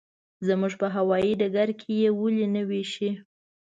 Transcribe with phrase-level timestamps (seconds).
[0.47, 3.09] زموږ په هوايي ډګر کې یې ولې نه وېشي.